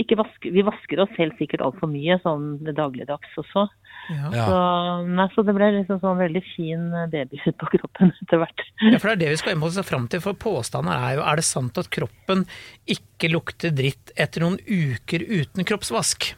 [0.00, 3.66] ikke vasker Vi vasker oss helt sikkert altfor mye sånn dagligdags også.
[4.10, 4.30] Ja.
[4.34, 4.58] Så,
[5.06, 8.64] nei, så det ble liksom sånn veldig fin eh, babyhud på kroppen etter hvert.
[8.82, 11.24] Ja, for det er det vi skal må oss fram til, for påstanden er jo
[11.24, 12.44] er det sant at kroppen
[12.90, 16.32] ikke lukter dritt etter noen uker uten kroppsvask?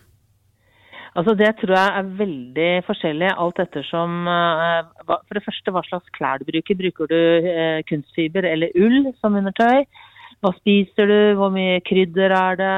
[1.15, 6.11] Altså Det tror jeg er veldig forskjellig, alt ettersom eh, For det første, hva slags
[6.17, 6.79] klær du bruker.
[6.81, 7.21] Bruker du
[7.55, 9.87] eh, kunstfiber eller ull som undertøy?
[10.43, 11.19] Hva spiser du?
[11.39, 12.77] Hvor mye krydder er det?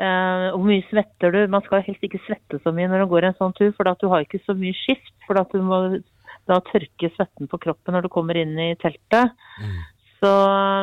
[0.00, 1.40] Eh, hvor mye svetter du?
[1.52, 4.00] Man skal helst ikke svette så mye når du går en sånn tur, for at
[4.00, 5.12] du har ikke så mye skift.
[5.26, 5.82] For at du må
[6.48, 9.36] da tørke svetten på kroppen når du kommer inn i teltet.
[10.20, 10.30] Så,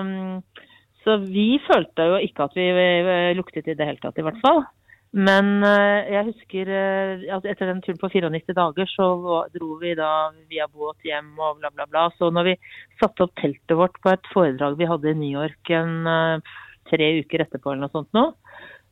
[0.05, 0.65] mm,
[1.03, 2.67] så vi følte jo ikke at vi
[3.37, 4.63] luktet i det hele tatt, i hvert fall.
[5.17, 9.07] Men eh, jeg husker eh, at etter den turen på 94 dager, så
[9.55, 12.05] dro vi da via båt hjem og bla, bla, bla.
[12.19, 12.55] Så når vi
[13.01, 16.43] satte opp teltet vårt på et foredrag vi hadde i New York en,
[16.91, 18.29] tre uker etterpå, eller noe sånt nå,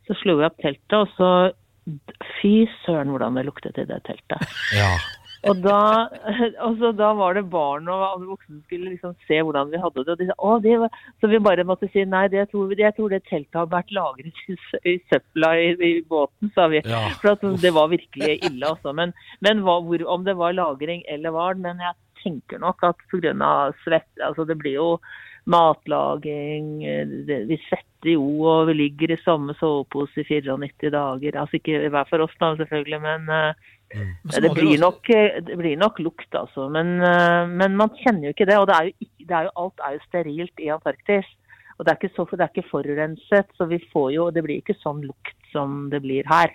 [0.08, 1.30] så slo vi opp teltet, og så
[2.39, 4.41] Fy søren hvordan det luktet i det teltet.
[4.80, 4.89] Ja.
[5.46, 5.80] Og da,
[6.68, 10.02] altså, da var det barn og andre voksne som skulle liksom se hvordan vi hadde
[10.02, 10.13] det.
[10.15, 12.80] Og de sa, å, det var, så vi bare måtte si nei, det tror vi,
[12.82, 14.58] jeg tror det teltet har vært lagret i,
[14.89, 16.82] i søpla i, i båten, sa vi.
[16.82, 17.04] Ja.
[17.22, 18.96] For at det var virkelig ille, altså.
[18.98, 19.13] Men,
[19.46, 21.94] men hva, hvor, om det var lagring eller var men jeg
[22.26, 23.54] tenker nok at pga.
[23.86, 24.90] svett Altså det blir jo
[25.46, 27.06] matlaging, eh,
[27.46, 31.38] vi svetter jo og vi ligger i samme sovepose i 94 dager.
[31.38, 33.30] Altså ikke hver for oss da, selvfølgelig, men
[33.94, 34.16] Mm.
[34.42, 36.68] Det blir, nok, eh, det blir nok lukt, altså.
[36.74, 38.58] Men, eh, men man kjenner jo ikke det.
[38.60, 41.30] Og det er jo, det er jo, alt er jo sterilt i Antarktis.
[41.78, 44.62] Og det er, ikke så, det er ikke forurenset, så vi får jo Det blir
[44.62, 46.54] ikke sånn lukt som det blir her.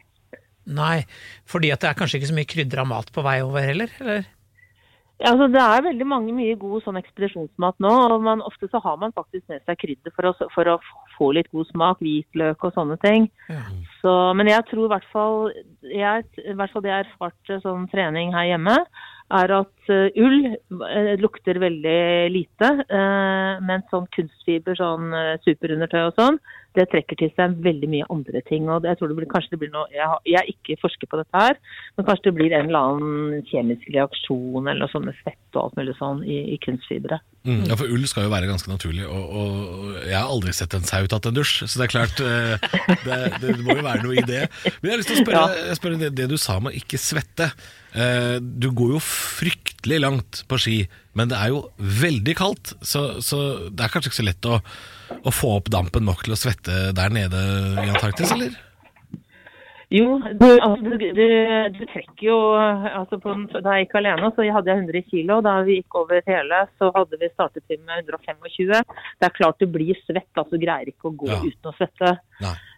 [0.71, 1.05] Nei,
[1.49, 3.93] fordi at det er kanskje ikke så mye krydder av mat på vei over heller?
[4.01, 4.29] Eller?
[5.21, 7.91] Ja, altså Det er veldig mange mye god sånn ekspedisjonsmat nå.
[8.15, 10.79] og man, Ofte så har man faktisk med seg krydder for å, for å
[11.17, 12.01] få litt god smak.
[12.01, 13.29] Hvitløk og sånne ting.
[13.53, 13.65] Ja.
[14.01, 15.51] Så, men jeg tror i hvert fall
[15.85, 18.77] jeg, i hvert fall det jeg erfarte erfart som trening her hjemme,
[19.31, 22.01] er at eh, ull eh, lukter veldig
[22.35, 22.71] lite.
[22.87, 25.15] eh, men sånn kunstfiber, sånn
[25.47, 26.41] superundertøy og sånn,
[26.79, 28.69] det trekker til seg veldig mye andre ting.
[28.71, 31.11] og jeg tror det blir, kanskje det blir noe, jeg, har, jeg er ikke forsker
[31.11, 31.59] på dette her,
[31.97, 35.65] men kanskje det blir en eller annen kjemisk reaksjon eller noe sånt med svett og
[35.65, 37.19] alt mulig sånn i, i kunstfibre.
[37.49, 40.77] Mm, ja, for ull skal jo være ganske naturlig, og, og jeg har aldri sett
[40.79, 44.07] en sau tatt en dusj, så det er klart det, det, det må jo være
[44.07, 44.47] noe i det.
[44.79, 47.01] Men jeg har lyst til å spørre, spørre det, det du sa om å ikke
[47.01, 47.51] svette.
[47.95, 50.79] Eh, du går jo fryktelig langt på ski,
[51.19, 54.61] men det er jo veldig kaldt, så, så det er kanskje ikke så lett å,
[55.27, 57.41] å få opp dampen nok til å svette der nede
[57.83, 58.55] i Antarktis, eller?
[59.91, 61.23] Jo, du, altså, du, du,
[61.75, 65.41] du trekker jo altså på, Da jeg gikk alene, så hadde jeg 100 kilo.
[65.43, 68.71] Da vi gikk over hele, så hadde vi startet til med 125.
[69.19, 71.41] Det er klart du blir svett, altså du greier ikke å gå Ja.
[71.43, 72.13] uten å svette.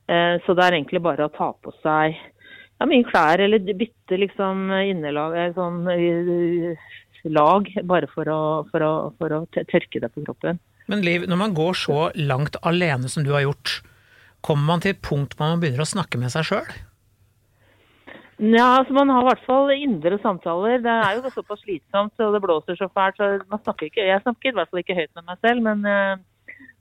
[0.08, 2.16] Eh, så det er egentlig bare å ta på seg
[2.82, 6.90] ja, mye klær, eller bytte liksom innelag, eh, sånn eh,
[7.30, 8.42] lag, bare for å,
[8.72, 10.58] for å, for å tørke det på kroppen.
[10.90, 13.78] Men Liv, når man går så langt alene som du har gjort,
[14.42, 16.72] kommer man til et punkt hvor man begynner å snakke med seg sjøl?
[18.42, 20.80] Ja, altså Man har i hvert fall indre samtaler.
[20.82, 23.20] Det er jo såpass slitsomt og det blåser så fælt.
[23.20, 25.86] så man snakker ikke, Jeg snakker i hvert fall ikke høyt med meg selv, men
[25.86, 26.16] eh,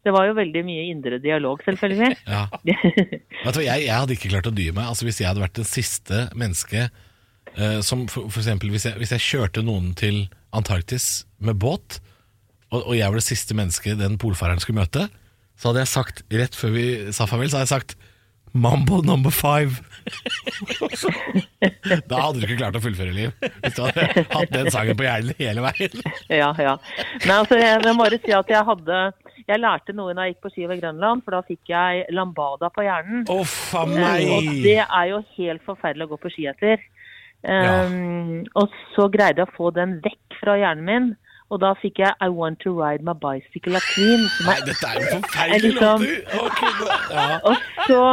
[0.02, 2.16] det var jo veldig mye indre dialog, selvfølgelig.
[2.32, 2.48] Ja.
[2.66, 5.62] Vet du, jeg, jeg hadde ikke klart å dy meg altså, hvis jeg hadde vært
[5.62, 7.08] det siste mennesket
[7.52, 10.22] Uh, som for, for eksempel hvis jeg, hvis jeg kjørte noen til
[10.56, 11.98] Antarktis med båt,
[12.72, 15.10] og, og jeg var det siste mennesket den polfareren skulle møte,
[15.60, 17.98] så hadde jeg sagt rett før vi sa farvel, så hadde jeg sagt
[18.52, 19.80] Mambo number five.
[22.12, 23.32] da hadde du ikke klart å fullføre liv.
[23.40, 26.02] Hvis du hadde hatt den sangen på hjernen hele veien.
[26.28, 26.74] Ja, ja.
[27.24, 28.98] Nei, altså, jeg, jeg må bare si at jeg hadde
[29.48, 32.70] Jeg lærte noe da jeg gikk på ski over Grønland, for da fikk jeg lambada
[32.74, 33.26] på hjernen.
[33.30, 33.40] A
[34.38, 36.84] Og det er jo helt forferdelig å gå på ski etter.
[37.42, 41.12] Um, Og så greide jeg å få den vekk fra hjernen min.
[41.52, 44.22] Og da fikk jeg I Want To Ride My Bicycle At Queen.
[44.48, 46.06] Nei, dette er jo forferdelig liksom-
[47.12, 47.40] ja.
[47.44, 47.58] og
[47.90, 48.04] så,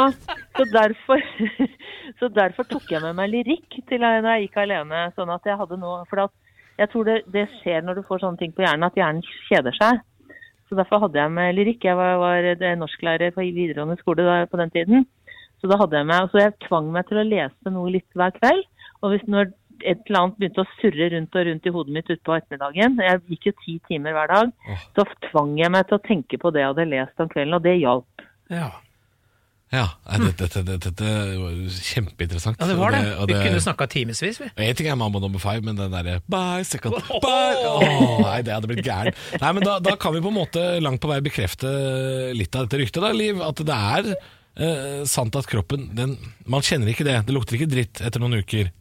[0.57, 1.23] så, derfor,
[2.19, 5.05] så derfor tok jeg med meg lyrikk til når jeg gikk alene.
[5.15, 6.35] Sånn at jeg hadde noe For at
[6.79, 9.75] jeg tror det, det skjer når du får sånne ting på hjernen, at hjernen kjeder
[9.79, 10.03] seg.
[10.69, 11.87] Så derfor hadde jeg med lyrikk.
[11.89, 15.07] Jeg var, var eh, norsklærer på videregående skole da, på den tiden.
[15.59, 18.35] Så da hadde jeg med, så jeg tvang meg til å lese noe litt hver
[18.37, 18.67] kveld.
[19.03, 19.51] Og hvis når
[19.87, 23.23] et eller annet begynte å surre rundt og rundt i hodet mitt utpå ettermiddagen, jeg
[23.31, 24.53] gikk jo ti timer hver dag,
[24.97, 27.67] så tvang jeg meg til å tenke på det jeg hadde lest om kvelden, og
[27.67, 28.27] det hjalp.
[28.51, 28.71] Ja.
[29.69, 31.57] Ja, nei, dette, dette, dette, var
[31.91, 32.57] kjempeinteressant.
[32.57, 33.03] ja, det var det.
[33.21, 34.49] Og Vi kunne snakka timevis, vi.
[34.49, 37.67] Og En ting er Mambo number five, men den derre bicycle bye.
[37.75, 39.13] Åh, Nei, det hadde blitt gæren.
[39.43, 41.69] Nei, men da, da kan vi på en måte langt på vei bekrefte
[42.33, 43.43] litt av dette ryktet, da, Liv.
[43.45, 46.17] At det er eh, sant at kroppen den,
[46.49, 47.19] Man kjenner ikke det.
[47.29, 48.73] Det lukter ikke dritt etter noen uker.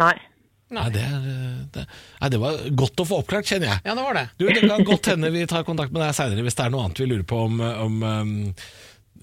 [0.00, 0.14] Nei.
[0.74, 1.84] Nei, det, er, eh, det,
[2.22, 3.84] nei, det var godt å få oppklart, kjenner jeg.
[3.84, 4.24] Ja, det var det.
[4.40, 6.88] Du, Det kan godt hende vi tar kontakt med deg seinere hvis det er noe
[6.88, 8.34] annet vi lurer på om, om um,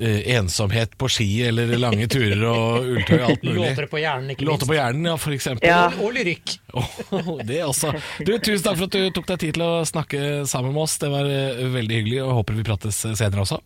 [0.01, 3.57] ensomhet på ski eller lange turer og ulltøy og alt mulig.
[3.61, 4.51] Låter på hjernen, ikke minst.
[4.51, 5.69] Låter på hjernen, ja, for eksempel.
[5.69, 5.91] Ja.
[6.01, 6.55] Og lyrikk.
[6.73, 7.93] Åh, det også.
[8.25, 10.97] Du, tusen takk for at du tok deg tid til å snakke sammen med oss.
[11.01, 13.61] Det var eh, veldig hyggelig, og håper vi prates senere også.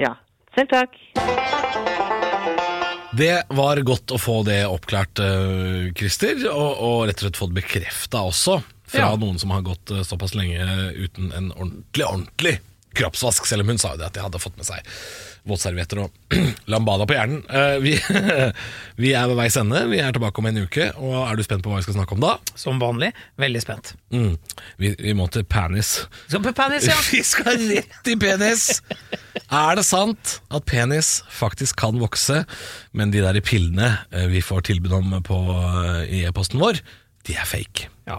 [0.00, 0.14] Ja.
[0.56, 0.94] Selv takk.
[3.16, 7.48] Det var godt å få det oppklart, eh, Christer, og, og rett og slett få
[7.50, 8.58] det bekrefta også.
[8.86, 9.16] Fra Ja.
[9.18, 10.60] noen som har gått eh, såpass lenge
[10.94, 12.52] uten en ordentlig, ordentlig
[12.98, 13.46] kroppsvask.
[13.48, 14.84] Selv om hun sa jo det at de hadde fått med seg
[15.46, 16.32] våtservietter og
[16.72, 17.42] lambada på hjernen.
[17.46, 17.92] Eh, Vi,
[19.02, 19.84] vi er ved veis ende.
[19.92, 20.88] Vi er tilbake om en uke.
[20.98, 22.32] Og er du spent på hva vi skal snakke om da?
[22.58, 23.12] Som vanlig.
[23.38, 23.92] Veldig spent.
[24.10, 24.32] Mm.
[24.82, 25.92] Vi, vi må til penis.
[26.26, 26.98] Skal på penis, ja.
[27.12, 28.66] Vi skal rett i penis!
[29.46, 32.40] Er det sant at penis faktisk kan vokse,
[32.96, 36.80] men de der pillene eh, vi får tilbud om på, eh, i e-posten vår,
[37.28, 37.86] de er fake?
[38.10, 38.18] ja.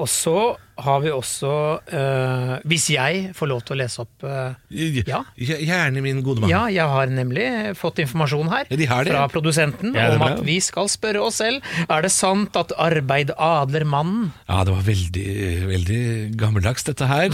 [0.00, 0.34] Og så
[0.80, 1.48] har vi også
[1.92, 5.18] eh, Hvis jeg får lov til å lese opp eh, Ja.
[5.36, 6.48] Gjerne, min gode mann.
[6.52, 7.44] Ja, jeg har nemlig
[7.76, 9.12] fått informasjon her de har det.
[9.12, 12.72] fra produsenten Ja, det om at vi skal spørre oss selv Er det sant at
[12.80, 14.30] arbeid adler mannen.
[14.48, 15.26] Ja, det var veldig,
[15.68, 16.00] veldig
[16.40, 17.28] gammeldags dette her.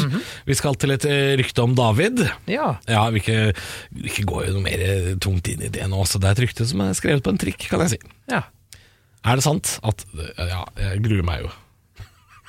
[0.49, 2.25] Vi skal til et eh, rykte om David.
[2.51, 2.73] Ja.
[2.91, 3.39] Ja, vi ikke,
[3.95, 4.83] vi ikke går jo noe mer
[5.23, 7.39] tungt inn i det nå, så det er et rykte som er skrevet på en
[7.47, 8.03] trikk, kan jeg si.
[8.33, 8.43] ja.
[9.27, 10.05] Er det sant at
[10.39, 11.49] Ja, jeg gruer meg jo.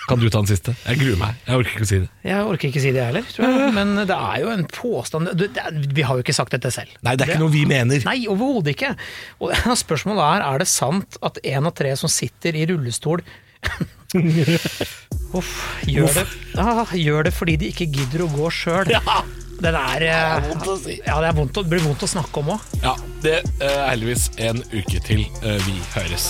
[0.07, 0.71] Kan du ta den siste?
[0.87, 1.39] Jeg gruer meg.
[1.47, 2.09] Jeg orker ikke å si det.
[2.29, 3.73] Jeg orker ikke si det heller, tror jeg.
[3.75, 6.71] Men det er jo en påstand du, det, er- Vi har jo ikke sagt dette
[6.71, 6.93] selv.
[7.03, 7.99] Nei, det er ikke noe vi mener.
[8.07, 8.93] Nei, overhodet ikke.
[9.43, 9.51] Og
[9.83, 13.19] spørsmålet er er det sant at én av tre som sitter i rullestol
[15.35, 15.49] Uff,
[15.83, 16.23] gjør, det,
[16.61, 18.87] ah, gjør det fordi de ikke gidder å gå sjøl.
[19.57, 20.95] Den er eh, vondt å si.
[21.01, 22.71] Ja, det, er vondt det blir vondt å snakke om òg.
[22.85, 22.93] Ja,
[23.25, 26.29] det er heldigvis en uke til eh, vi høres.